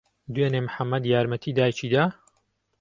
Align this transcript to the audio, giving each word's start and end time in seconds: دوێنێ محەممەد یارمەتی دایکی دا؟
دوێنێ 0.33 0.61
محەممەد 0.67 1.03
یارمەتی 1.13 1.55
دایکی 1.57 1.87
دا؟ 1.93 2.03